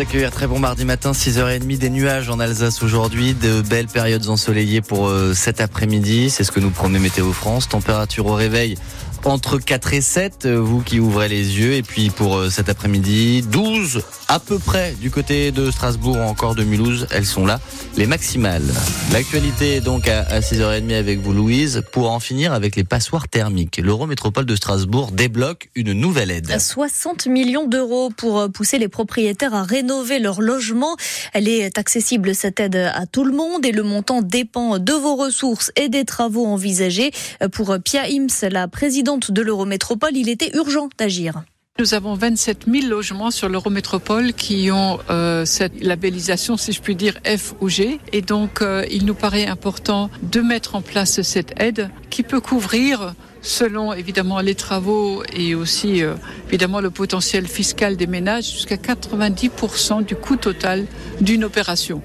[0.00, 4.80] accueillir très bon mardi matin, 6h30, des nuages en Alsace aujourd'hui, de belles périodes ensoleillées
[4.80, 7.68] pour euh, cet après-midi, c'est ce que nous promet Météo France.
[7.68, 8.78] Température au réveil
[9.24, 12.68] entre 4 et 7, euh, vous qui ouvrez les yeux, et puis pour euh, cet
[12.68, 17.44] après-midi, 12 à peu près du côté de Strasbourg ou encore de Mulhouse, elles sont
[17.44, 17.60] là,
[17.96, 18.62] les maximales.
[19.12, 23.78] L'actualité est donc à 6h30 avec vous Louise, pour en finir avec les passoires thermiques.
[23.82, 26.58] L'Eurométropole de Strasbourg débloque une nouvelle aide.
[26.58, 30.96] 60 millions d'euros pour pousser les propriétaires à rénover leur logement.
[31.34, 35.16] Elle est accessible cette aide à tout le monde et le montant dépend de vos
[35.16, 37.10] ressources et des travaux envisagés.
[37.52, 41.42] Pour Pia Ims, la présidente de l'Eurométropole, il était urgent d'agir.
[41.78, 46.94] Nous avons 27 000 logements sur l'Eurométropole qui ont euh, cette labellisation, si je puis
[46.94, 47.98] dire, F ou G.
[48.12, 52.42] Et donc, euh, il nous paraît important de mettre en place cette aide qui peut
[52.42, 56.14] couvrir selon évidemment les travaux et aussi euh,
[56.48, 60.84] évidemment le potentiel fiscal des ménages jusqu'à 90% du coût total
[61.22, 62.02] d'une opération.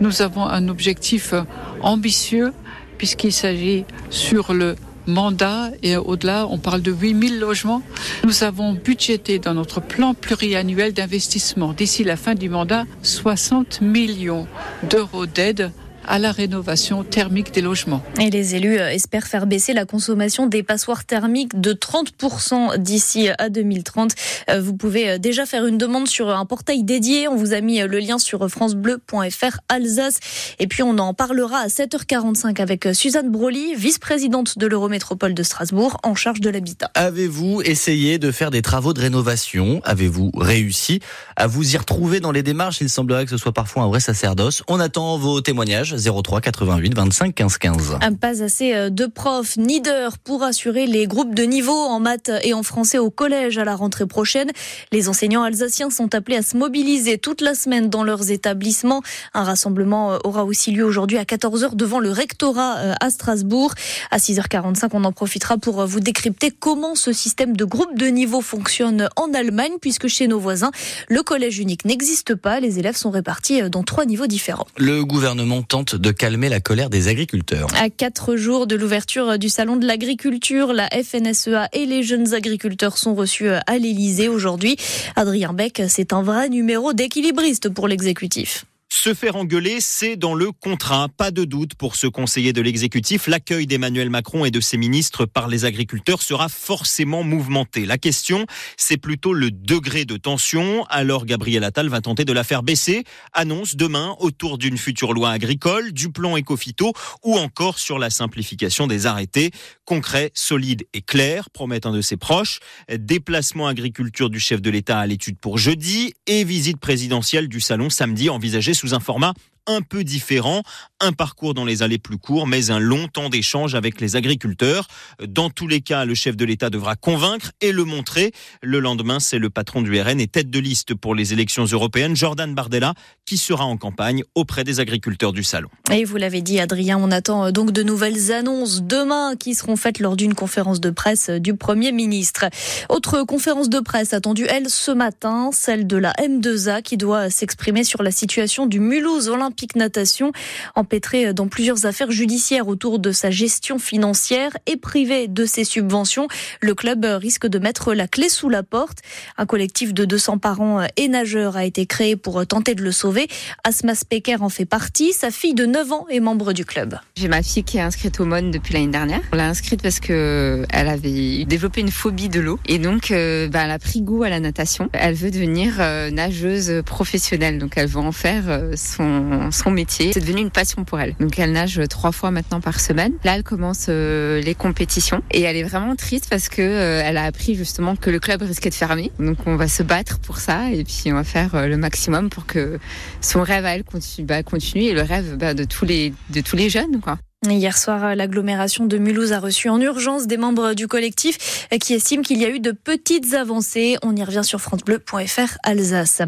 [0.00, 1.34] Nous avons un objectif
[1.82, 2.54] ambitieux
[2.96, 4.76] puisqu'il s'agit sur le
[5.10, 7.82] mandat et au-delà, on parle de 8000 logements.
[8.24, 14.46] Nous avons budgété dans notre plan pluriannuel d'investissement d'ici la fin du mandat 60 millions
[14.88, 15.70] d'euros d'aide
[16.10, 18.02] à la rénovation thermique des logements.
[18.20, 23.28] Et les élus euh, espèrent faire baisser la consommation des passoires thermiques de 30% d'ici
[23.38, 24.10] à 2030.
[24.50, 27.28] Euh, vous pouvez euh, déjà faire une demande sur un portail dédié.
[27.28, 30.18] On vous a mis le lien sur francebleu.fr Alsace.
[30.58, 35.96] Et puis on en parlera à 7h45 avec Suzanne Broly, vice-présidente de l'Eurométropole de Strasbourg
[36.02, 36.90] en charge de l'habitat.
[36.96, 39.80] Avez-vous essayé de faire des travaux de rénovation?
[39.84, 40.98] Avez-vous réussi
[41.36, 42.80] à vous y retrouver dans les démarches?
[42.80, 44.64] Il semblerait que ce soit parfois un vrai sacerdoce.
[44.66, 47.98] On attend vos témoignages 03 88 25 15 15.
[48.00, 52.00] Un pas assez euh, de profs ni d'heures pour assurer les groupes de niveau en
[52.00, 54.50] maths et en français au collège à la rentrée prochaine.
[54.92, 59.02] Les enseignants alsaciens sont appelés à se mobiliser toute la semaine dans leurs établissements.
[59.34, 63.74] Un rassemblement euh, aura aussi lieu aujourd'hui à 14h devant le rectorat euh, à Strasbourg.
[64.10, 68.40] À 6h45, on en profitera pour vous décrypter comment ce système de groupe de niveau
[68.40, 70.70] fonctionne en Allemagne puisque chez nos voisins,
[71.08, 72.60] le collège unique n'existe pas.
[72.60, 74.66] Les élèves sont répartis dans trois niveaux différents.
[74.76, 77.68] Le gouvernement tente de calmer la colère des agriculteurs.
[77.80, 82.98] À quatre jours de l'ouverture du salon de l'agriculture, la FNSEA et les jeunes agriculteurs
[82.98, 84.76] sont reçus à l'Elysée aujourd'hui.
[85.16, 88.64] Adrien Beck, c'est un vrai numéro d'équilibriste pour l'exécutif.
[88.92, 91.06] Se faire engueuler, c'est dans le contrat.
[91.16, 93.28] Pas de doute pour ce conseiller de l'exécutif.
[93.28, 97.86] L'accueil d'Emmanuel Macron et de ses ministres par les agriculteurs sera forcément mouvementé.
[97.86, 98.46] La question,
[98.76, 100.84] c'est plutôt le degré de tension.
[100.90, 103.04] Alors Gabriel Attal va tenter de la faire baisser.
[103.32, 108.88] Annonce demain autour d'une future loi agricole, du plan écophyto ou encore sur la simplification
[108.88, 109.52] des arrêtés.
[109.84, 112.58] Concret, solide et clair, promet un de ses proches.
[112.92, 117.88] Déplacement agriculture du chef de l'État à l'étude pour jeudi et visite présidentielle du salon
[117.88, 119.34] samedi envisagée sous un format
[119.66, 120.62] un peu différent,
[121.00, 124.86] un parcours dans les allées plus courts, mais un long temps d'échange avec les agriculteurs.
[125.26, 128.32] Dans tous les cas, le chef de l'État devra convaincre et le montrer.
[128.62, 132.16] Le lendemain, c'est le patron du RN et tête de liste pour les élections européennes,
[132.16, 132.94] Jordan Bardella,
[133.26, 135.68] qui sera en campagne auprès des agriculteurs du salon.
[135.92, 139.76] Et vous l'avez dit, Adrien, on attend euh, donc de nouvelles annonces demain qui seront
[139.76, 142.46] faites lors d'une conférence de presse euh, du Premier ministre.
[142.88, 147.84] Autre conférence de presse attendue, elle, ce matin, celle de la M2A qui doit s'exprimer
[147.84, 150.32] sur la situation du Mulhouse Olympique Natation,
[150.74, 156.26] empêtré dans plusieurs affaires judiciaires autour de sa gestion financière et privé de ses subventions.
[156.60, 158.98] Le club risque de mettre la clé sous la porte.
[159.38, 163.28] Un collectif de 200 parents et nageurs a été créé pour tenter de le sauver.
[163.64, 165.12] Asma Specker en fait partie.
[165.12, 166.98] Sa fille de 9 ans est membre du club.
[167.16, 169.20] J'ai ma fille qui est inscrite au MON depuis l'année dernière.
[169.32, 173.48] On l'a inscrite parce que elle avait développé une phobie de l'eau et donc euh,
[173.48, 174.88] bah, elle a pris goût à la natation.
[174.92, 180.12] Elle veut devenir euh, nageuse professionnelle, donc elle veut en faire euh, son son, métier.
[180.12, 181.14] C'est devenu une passion pour elle.
[181.20, 183.12] Donc elle nage trois fois maintenant par semaine.
[183.24, 187.16] Là, elle commence euh, les compétitions et elle est vraiment triste parce que euh, elle
[187.16, 189.12] a appris justement que le club risquait de fermer.
[189.18, 192.30] Donc on va se battre pour ça et puis on va faire euh, le maximum
[192.30, 192.78] pour que
[193.20, 196.40] son rêve à elle continue, bah, continue et le rêve bah, de tous les de
[196.40, 197.18] tous les jeunes quoi.
[197.48, 202.20] Hier soir, l'agglomération de Mulhouse a reçu en urgence des membres du collectif qui estiment
[202.22, 203.96] qu'il y a eu de petites avancées.
[204.02, 206.20] On y revient sur francebleu.fr Alsace.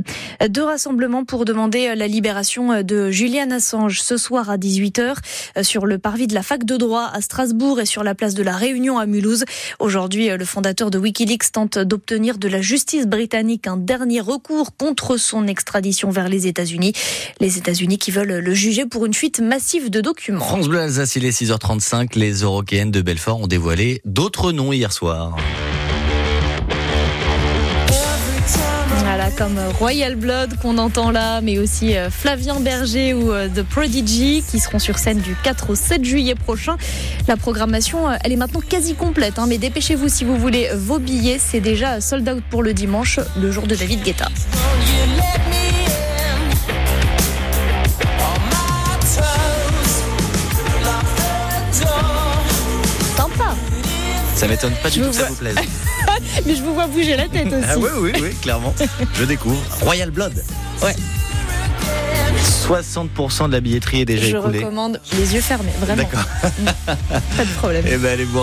[0.49, 5.17] Deux rassemblements pour demander la libération de Julian Assange ce soir à 18h
[5.63, 8.43] sur le parvis de la fac de droit à Strasbourg et sur la place de
[8.43, 9.45] la Réunion à Mulhouse.
[9.81, 15.19] Aujourd'hui, le fondateur de Wikileaks tente d'obtenir de la justice britannique un dernier recours contre
[15.19, 16.95] son extradition vers les États-Unis.
[17.39, 20.41] Les États-Unis qui veulent le juger pour une fuite massive de documents.
[21.03, 22.17] Alsace, il est 6h35.
[22.17, 25.37] Les Européennes de Belfort ont dévoilé d'autres noms hier soir.
[29.09, 33.49] À la comme Royal Blood qu'on entend là, mais aussi euh, Flavien Berger ou euh,
[33.49, 36.77] The Prodigy qui seront sur scène du 4 au 7 juillet prochain.
[37.27, 41.01] La programmation, euh, elle est maintenant quasi complète, hein, mais dépêchez-vous si vous voulez vos
[41.01, 41.41] billets.
[41.41, 44.29] C'est déjà sold out pour le dimanche, le jour de David Guetta.
[54.43, 55.55] Ça m'étonne pas du Je tout que ça vous plaise.
[56.47, 57.65] mais je vous vois bouger la tête aussi.
[57.65, 58.75] Ah oui, oui, oui, clairement.
[59.15, 59.63] Je découvre.
[59.83, 60.33] Royal Blood.
[60.83, 60.97] Ouais.
[62.67, 64.59] 60% de la billetterie est déjà Je écoulée.
[64.59, 66.03] recommande les yeux fermés, vraiment.
[66.03, 66.25] D'accord.
[67.37, 67.85] Pas de problème.
[67.89, 68.41] Eh ben, allez voir.